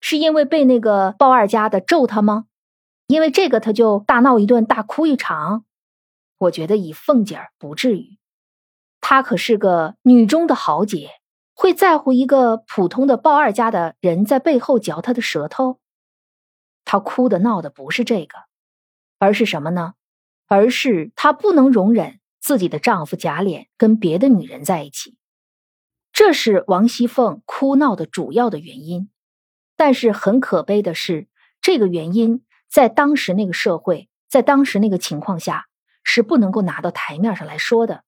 [0.00, 2.46] 是因为被那个鲍二家的咒她吗？
[3.08, 5.64] 因为这个她就大闹一顿，大哭一场？
[6.38, 8.18] 我觉得以凤姐儿不至于，
[9.00, 11.10] 她可是个女中的豪杰，
[11.52, 15.80] 会在乎一个普通的鲍二家的人在背后嚼她的舌头？
[16.84, 18.38] 她哭的闹的不是这个。
[19.18, 19.94] 而是什么呢？
[20.46, 25.16] 而是她不能容忍自己的丈夫贾琏跟别的女人在一起，
[26.12, 29.10] 这是王熙凤哭闹的主要的原因。
[29.76, 31.26] 但是很可悲的是，
[31.60, 35.66] 这个原因在当时那个社会，在当时那个情况下
[36.04, 38.04] 是不能够拿到台面上来说的，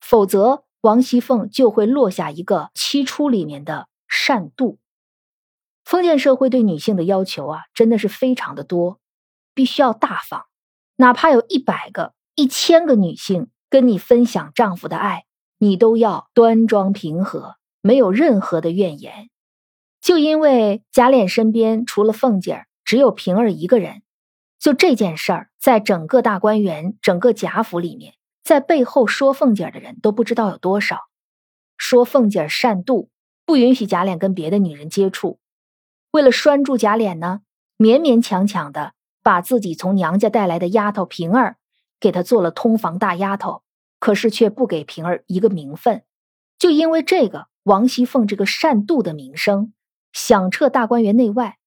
[0.00, 4.78] 否则王熙凤就会落下一个七出里面的善妒。
[5.84, 9.00] 封建社会对女性的要求啊，真的是非常的多。
[9.54, 10.44] 必须要大方，
[10.96, 15.24] 哪怕有一百个、一千个女性跟你分享丈夫的爱，
[15.56, 19.30] 你都要端庄平和，没有任何的怨言。
[20.00, 24.00] 就因为贾琏身边除了凤姐儿，只有平儿一个人，
[24.58, 31.00] 就这件事儿，在整个大观园、整个贾府里面，在背后说凤姐儿的人都不知道有多少。
[31.76, 33.08] 说凤姐儿善妒，
[33.44, 35.38] 不允许贾琏跟别的女人接触，
[36.12, 37.42] 为了拴住贾琏呢，
[37.76, 38.94] 勉勉强强的。
[39.22, 41.56] 把自己从娘家带来的丫头平儿，
[41.98, 43.64] 给她做了通房大丫头，
[43.98, 46.04] 可是却不给平儿一个名分。
[46.60, 49.72] 就因为这个，王熙凤这个善妒的名声
[50.12, 51.58] 响彻大观园内外。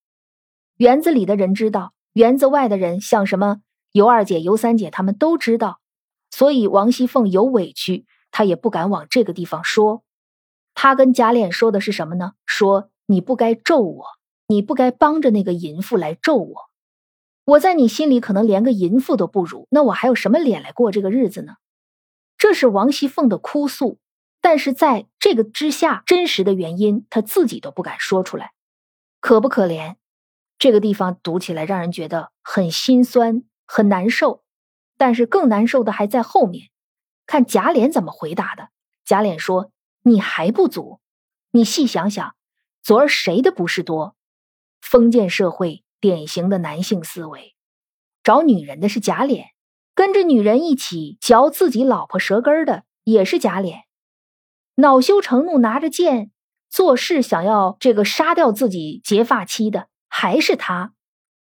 [0.79, 3.57] 园子里的人知道，园子外的人，像什么
[3.91, 5.81] 尤二姐、尤三姐，他们都知道。
[6.31, 10.05] 所以王熙凤有委屈，她也不敢往这个地方说。
[10.73, 12.31] 她跟贾琏说的是什么呢？
[12.45, 14.05] 说你不该咒我，
[14.47, 16.69] 你不该帮着那个淫妇来咒我。
[17.43, 21.55] 我在你心里可能连个淫妇都不如，那我还有什么脸来过这个日子呢？
[22.37, 23.99] 这是王熙凤的哭诉，
[24.39, 28.53] 但是在这个之下，真实的原因她自己都不敢说出来，
[29.19, 29.95] 可不可怜？
[30.59, 34.43] 这个地方读起来让人觉得很心酸、很难受，
[34.97, 36.69] 但是更难受的还在后面。
[37.25, 38.69] 看贾琏怎么回答的。
[39.03, 39.71] 贾琏说
[40.03, 40.99] ：“你还不足，
[41.51, 42.35] 你细想想，
[42.83, 44.15] 昨儿谁的不是多？
[44.81, 47.57] 封建社会。”典型的男性思维，
[48.23, 49.47] 找女人的是贾琏，
[49.93, 53.81] 跟着女人一起嚼自己老婆舌根的也是贾琏，
[54.75, 56.31] 恼羞成怒拿着剑
[56.69, 60.93] 做事想要这个杀掉自己结发妻的还是他。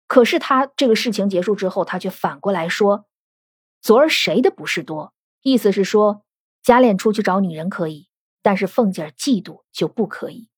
[0.06, 3.04] 可是他这个事情结束之后，他却反过来说
[3.82, 5.12] ：“昨儿谁的不是多？”
[5.42, 6.24] 意思是说，
[6.62, 8.08] 贾琏出去找女人可以，
[8.40, 10.48] 但是凤姐嫉妒就不可以。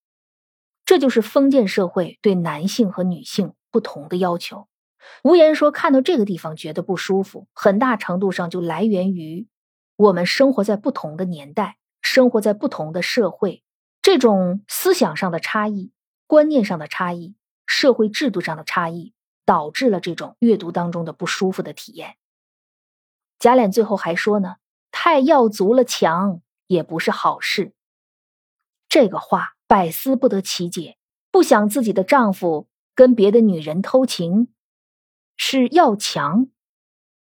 [0.84, 3.54] 这就是封建社会对男性和女性。
[3.72, 4.68] 不同的要求，
[5.22, 9.48] 无言说看到这个地方觉得不舒服，很大程度上就来源于
[9.96, 13.62] 我们生活在不同的年代，生活在不同的社会，
[14.00, 15.92] 这种思想上的差异、
[16.26, 17.34] 观念上的差异、
[17.66, 19.12] 社会制度上的差异，
[19.44, 22.16] 导致了这种阅读当中的不舒服的体验。
[23.38, 24.56] 贾琏最后还说呢
[24.90, 27.74] ：“太要足了强也不是好事。”
[28.88, 30.96] 这个话百思不得其解，
[31.30, 32.68] 不想自己的丈夫。
[32.94, 34.48] 跟别的女人偷情，
[35.36, 36.48] 是要强，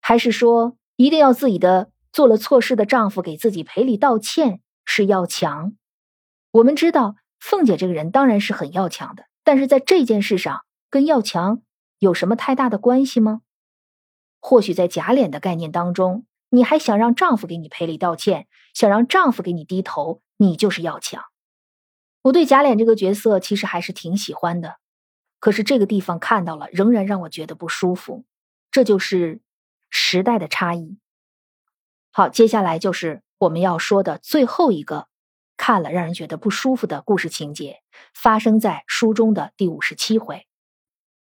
[0.01, 5.77] 还是说一定要自己的做了错事的丈夫给自己赔礼道歉是要强？
[6.53, 11.63] 我们知道凤姐这个人当然是很要强的，但是在这件事上跟要强
[12.01, 13.43] 有什么太大的关系吗？
[14.41, 21.23] 或许在假脸的概念当中，你还想让丈夫给你赔礼道歉，想让丈夫给你低头，你就是要强。
[22.23, 24.79] 我对假脸这个角色其实还是挺喜欢的，
[25.39, 28.25] 可是这个地方看到了，仍然让我觉得不舒服。
[28.73, 29.41] 这就是
[29.91, 30.99] 时代的差异。
[32.11, 35.07] 好，接下来就是我们要说的最后一个
[35.57, 37.81] 看了让人觉得不舒服的故事情节，
[38.15, 40.47] 发生在书中的第五十七回。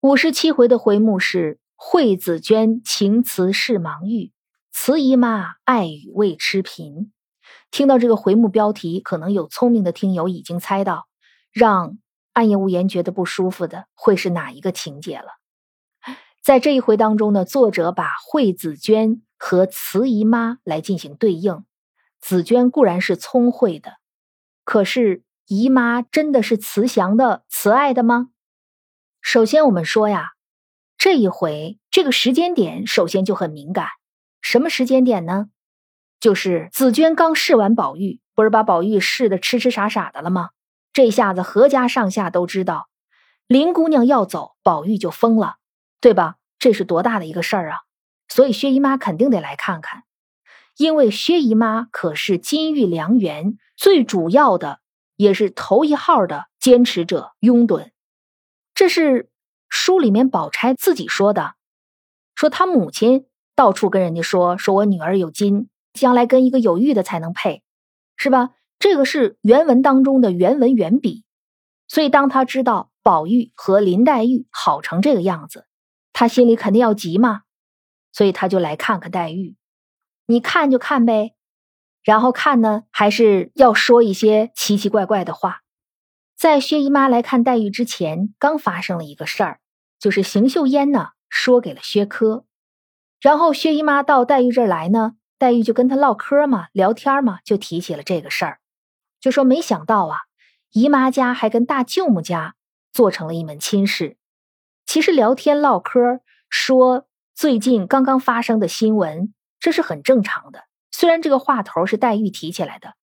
[0.02, 4.32] 五十七回的回目是“惠子娟情辞事忙玉，
[4.72, 7.12] 慈姨妈爱语未痴贫”。
[7.72, 11.08] 听到这个回目标题，可能有聪明的听友已经猜到，
[11.52, 11.98] 让
[12.34, 15.28] 暗夜无言觉得不舒服的会是哪一个情节了。
[16.42, 21.64] 在这一回当中呢，作者把惠子娟和慈姨妈来进行对应。
[22.20, 23.94] 紫娟固然是聪慧的，
[24.64, 28.30] 可是姨妈真的是慈祥的、慈爱的吗？
[29.22, 30.32] 首先，我们说呀，
[30.98, 33.88] 这一回这个时间点首先就很敏感。
[34.42, 35.50] 什么时间点呢？
[36.20, 40.50] 就是紫娟刚试完宝玉，不是把宝玉试的痴痴傻傻的了吗？
[40.94, 42.88] 这下子何家上下都知道，
[43.48, 45.58] 林姑娘要走，宝玉就疯了。
[46.00, 46.36] 对吧？
[46.60, 47.78] 这是多大的一个事儿啊！
[48.28, 50.04] 所以薛姨妈肯定得来看看，
[50.78, 54.80] 因为薛姨妈可是金玉良缘最主要的，
[55.16, 57.92] 也是头一号的坚持者、拥趸。
[58.74, 59.30] 这是
[59.70, 61.54] 书里面宝钗自己说的，
[62.36, 67.62] 说她母亲到处跟人家说，说我女儿有金，将来跟一个有玉的才能配，
[68.18, 68.50] 是吧？
[68.80, 71.24] 这个是原文当中的原文原笔。
[71.88, 75.68] 所以当他知道宝玉和林黛玉好成这个样子。
[76.12, 77.42] 他心里肯定要急嘛，
[78.12, 79.56] 所以他就来看看黛玉。
[80.26, 81.36] 你看就看呗，
[82.04, 85.62] 然后看呢，还是要说一些奇奇怪怪的话。
[86.36, 89.60] 在薛姨妈来看黛玉之前，刚发生了一个事儿，
[90.00, 92.46] 就是邢岫烟呢说给了薛科，
[93.22, 98.60] 然后薛姨妈到黛玉这儿来呢，黛玉就跟她唠嗑嘛，聊天嘛，就提起了这个事儿，
[99.22, 100.18] 就说没想到啊，
[100.72, 102.56] 姨妈家还跟大舅母家
[102.92, 104.18] 做成了一门亲事。
[104.86, 110.66] 其实聊天唠嗑说最近刚刚发生的新闻，这是很正常的。
[110.92, 112.96] 虽然这个话头是黛玉提起来的，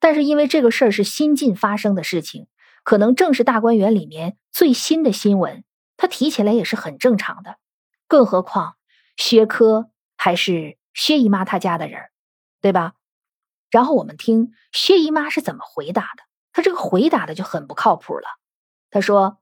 [0.00, 2.48] 但是因为这个事儿是新近发生的事情，
[2.84, 5.62] 可能正是大观园里面最新的新闻，
[5.98, 7.58] 他提起来也是很正常的。
[8.08, 8.76] 更何况
[9.18, 12.00] 薛科还是薛姨妈她家的人，
[12.62, 12.94] 对吧？
[13.70, 16.22] 然后我们听薛姨妈是怎么回答的，
[16.54, 18.26] 她这个回答的就很不靠谱了。
[18.90, 19.36] 她说：“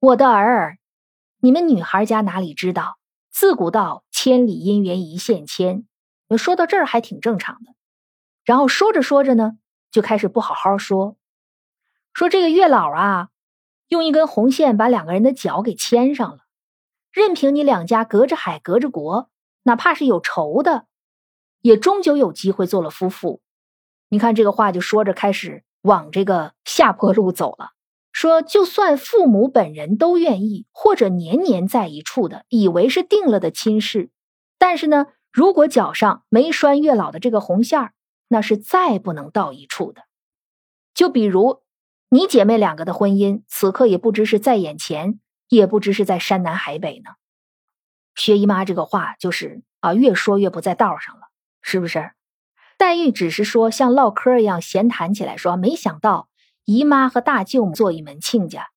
[0.00, 0.78] 我的儿。”
[1.40, 2.98] 你们女孩家哪里知道？
[3.30, 5.84] 自古道千里姻缘一线牵。
[6.36, 7.72] 说到这儿还挺正常的。
[8.44, 9.52] 然后说着说着呢，
[9.90, 11.16] 就开始不好好说，
[12.12, 13.28] 说这个月老啊，
[13.88, 16.40] 用一根红线把两个人的脚给牵上了。
[17.10, 19.30] 任凭你两家隔着海隔着国，
[19.62, 20.86] 哪怕是有仇的，
[21.62, 23.40] 也终究有机会做了夫妇。
[24.10, 27.70] 你看这个话就说着，开始往这个下坡路走了。
[28.12, 34.10] 说，就算父母本人都愿意，或者年年在一处的，以为是定了的亲事，
[34.58, 37.92] 但是呢，如果脚上没拴月老的这个红线儿，
[38.28, 40.02] 那是再不能到一处的。
[40.94, 41.62] 就比如
[42.08, 47.10] 你姐妹两个的婚姻，此刻也不知是在眼前，也不知是在山南海北呢。
[48.14, 51.28] 薛姨妈这个话就是啊，越说越不在道上了，
[51.62, 52.10] 是不是？
[52.76, 56.28] 黛玉只是说像唠嗑一样闲谈起来，说没想到。
[56.64, 58.68] 姨妈和大舅母做一门亲家，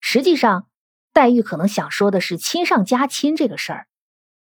[0.00, 0.66] 实际上
[1.12, 3.86] 黛玉可能想说的是亲上加亲这个事儿，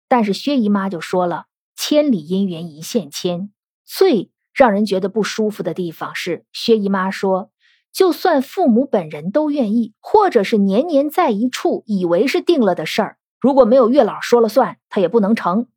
[0.10, 1.45] 但是薛姨妈就说了
[1.82, 3.54] “千里姻缘一线牵”。
[3.88, 7.52] 最让人觉得不舒服的地方是，薛姨妈说，
[7.94, 15.69] 就算父母本人都愿意，或者是年年在一处，以为是定了的事儿，如果没有月老说了算，他也不能成。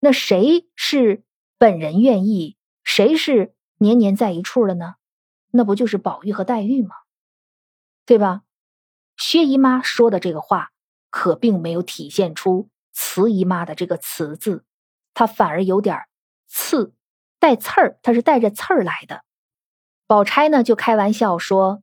[0.00, 1.24] 那谁是
[1.56, 4.96] 本人愿意，谁是年年在一处了呢？
[5.52, 6.90] 那不就是宝玉和黛玉吗？
[8.04, 8.42] 对吧？
[9.16, 10.72] 薛姨妈说的这个话，
[11.08, 14.64] 可并没有体现出慈姨妈的这个“慈”字，
[15.14, 15.96] 他反而有点
[16.46, 16.92] 刺，
[17.38, 19.22] 带刺儿，他是带着刺儿来的。
[20.06, 21.82] 宝钗呢，就开玩笑说，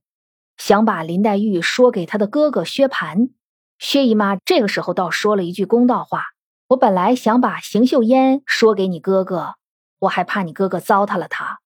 [0.58, 3.32] 想把林黛玉说给她的哥哥薛蟠。
[3.80, 6.26] 薛姨妈这个时候倒说了一句公道话
[6.70, 9.56] ：“我本来想把邢岫烟说给你哥哥，
[10.00, 11.60] 我还怕你哥哥糟蹋了她。”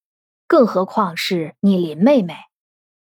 [0.48, 2.36] 更何况是你林妹妹，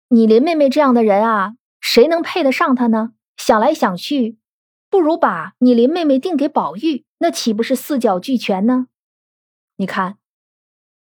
[0.08, 3.12] 你林妹妹这样的人啊，谁能配得上她呢？
[3.36, 4.38] 想来想去，
[4.90, 8.88] 不如把你林妹妹定给宝玉，那岂不是四角俱全呢？
[9.76, 10.18] 你看，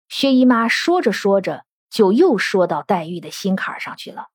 [0.08, 4.28] 薛姨妈说着说着，就又说到黛玉的心坎上去了，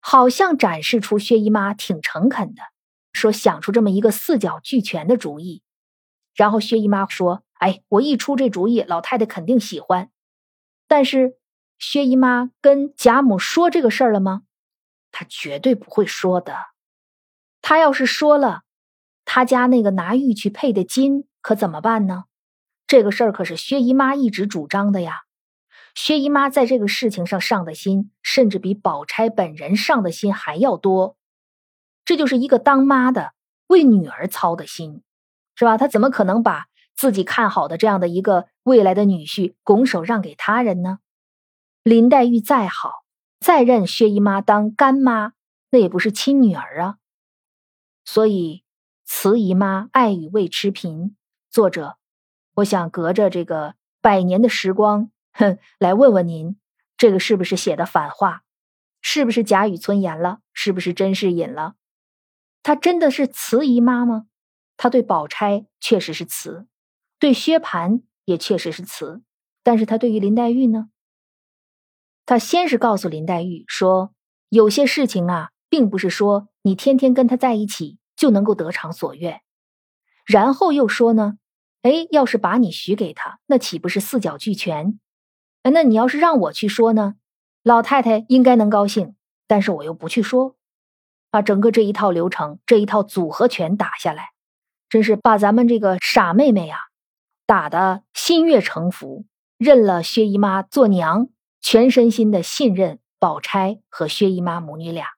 [0.00, 2.62] 好像展示出薛姨妈挺诚恳的，
[3.12, 5.62] 说想出这么一个四角俱全的主意。
[6.34, 10.10] 然后薛姨妈说：“哎，我一出这主意，老太太肯定喜欢。”
[10.88, 11.36] 但是
[11.78, 14.42] 薛姨妈跟贾母说这个事儿了吗？
[15.10, 16.56] 她绝对不会说的。
[17.60, 18.62] 她要是说了，
[19.24, 22.24] 他家那个拿玉去配的金可怎么办呢？
[22.86, 25.22] 这个事儿可是薛姨妈一直主张的呀。
[25.94, 31.16] 薛姨妈在这个事情上上的心，甚至比宝钗本人上的心还要多。
[32.04, 33.32] 这就是一个当妈的
[33.68, 35.02] 为女儿操的心。
[35.54, 35.76] 是吧？
[35.76, 40.98] 他怎么可能把自己看好的这样的一个未来的女婿拱手让给他人呢？
[41.82, 43.04] 林黛玉再好，
[43.38, 45.34] 再认薛姨妈当干妈，
[45.70, 46.96] 那也不是亲女儿啊。
[48.06, 48.61] 所以，
[49.14, 51.14] 慈姨妈爱与未持平。
[51.50, 51.98] 作者，
[52.54, 56.56] 我想隔着这个百年的时光，哼，来问问您，
[56.96, 58.42] 这个是不是写的反话？
[59.02, 60.38] 是不是假语存言了？
[60.54, 61.74] 是不是真是隐了？
[62.62, 64.28] 她真的是慈姨妈吗？
[64.78, 66.66] 他对宝钗确实是慈，
[67.18, 69.22] 对薛蟠也确实是慈，
[69.62, 70.88] 但是他对于林黛玉呢？
[72.24, 74.14] 他先是告诉林黛玉说，
[74.48, 79.40] 有些事情啊，并不是说你天天跟他在一起就能够得偿所愿，
[80.24, 81.38] 然后又说呢，
[81.82, 85.00] 哎，要是把你许给他，那岂不是四角俱全？
[85.64, 87.16] 那你要是让我去说呢，
[87.64, 89.16] 老太太应该能高兴，
[89.48, 90.54] 但是我又不去说，
[91.32, 94.28] 把整个这一套流程，这一套组合拳打下来。
[94.88, 96.76] 真是把咱们这个傻妹妹呀，
[97.44, 99.24] 打得心悦诚服，
[99.58, 101.26] 认了薛姨妈做娘，
[101.60, 105.08] 全身心的信任宝钗和薛姨妈母女俩。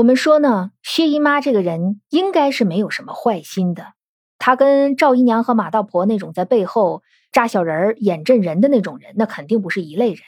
[0.00, 3.92] 我们说呢，薛姨妈这个人应该是没有什么坏心的，
[4.38, 10.22] 她跟赵姨娘和马道婆那种在背后扎小人儿、演阵人的那种人，那肯定不是一类人。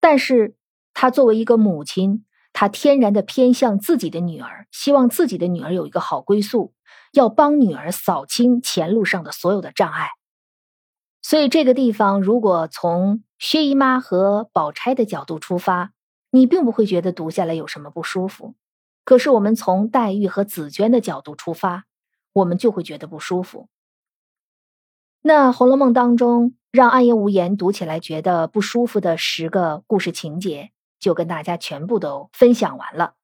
[0.00, 0.54] 但是
[0.92, 6.74] 她作为一个母亲，她天然的偏向自己的女儿，希望自己的女儿有一个好归宿。
[7.12, 10.10] 要帮女儿扫清前路上的所有的障碍，
[11.22, 15.92] 所以这个地方如果从薛姨妈和宝钗的角度出发，
[16.30, 18.54] 你并不会觉得读下来有什么不舒服。
[19.10, 21.84] 可是我们从黛玉和紫娟的角度出发，
[22.32, 23.66] 我们就会觉得不舒服。
[25.20, 33.14] 那《红楼梦》当中让暗夜无言读起来觉得不舒服的十个故事情节，就跟大家全部都分享完了。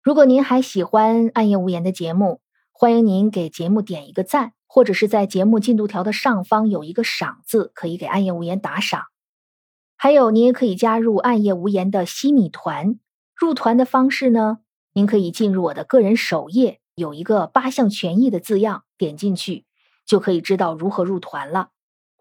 [0.00, 2.40] 如果您还喜欢暗夜无言的节目，
[2.70, 9.06] 欢迎您给节目点一个赞，或者是在节目进度条的上方有一个赏字，可以给暗夜无言打赏。
[9.96, 13.00] 还有，您也可以加入暗夜无言的西米团。
[13.34, 14.58] 入团的方式呢，
[15.00, 19.64] 您可以进入我的个人首页，有一个八项权益的字样，点进去
[20.04, 21.70] 就可以知道如何入团了。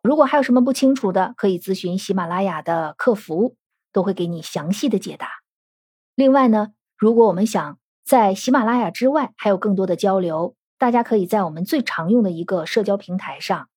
[0.02, 3.58] 如果还有什么不清楚的，可以咨询喜马拉雅的客服，
[3.92, 5.28] 都会给你详细的解答。
[6.16, 10.56] 另外呢，如果我们想在喜马拉雅之外，还有更多的交流。
[10.78, 13.68] 大家可以在我们最常用的一个社交平台上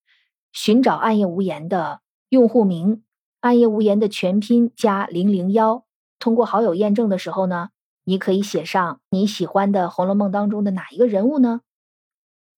[0.53, 3.03] 寻找“暗夜无言”的用户名
[3.42, 5.84] ，“暗夜无言”的全拼加零零幺。
[6.20, 7.70] 通过好友验证的时候呢，
[8.05, 11.61] 你可以写上你喜欢的《红楼梦》当中的哪一个人物呢？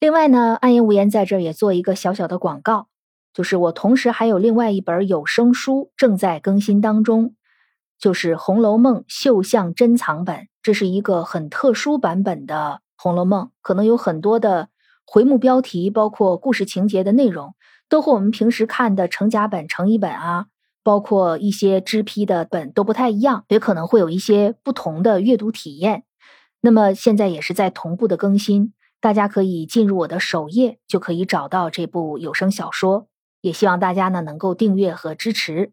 [0.01, 2.89] 另外呢，“暗夜无言”在这儿也做一个小小的广告，
[3.33, 7.35] 就是我同时还有另外一本有声书正在更新当中，
[7.99, 10.49] 就是《红楼梦》绣像珍藏本。
[10.63, 14.69] 这是一个很特殊版本的《红楼梦》，可能有很多的
[15.07, 17.55] 回目标题，包括故事情节的内容，
[17.89, 20.47] 都和我们平时看的成甲本、成乙本啊，
[20.85, 26.05] 包括一些支批的本都不太一样，也可能会有一些不同的阅读体验。
[26.61, 33.09] 那么现在也是在同步的更新，大家可以进入我的首页，就可以找到这部有声小说。
[33.41, 35.73] 也希望大家呢能够订阅和支持。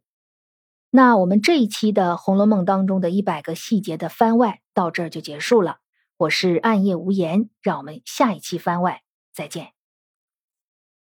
[0.89, 5.77] 那我们这一期的《红楼梦》当中的一百个细节的番外到这儿就结束了。
[6.17, 9.03] 我是暗夜无言，让我们下一期番外
[9.33, 9.80] 再见。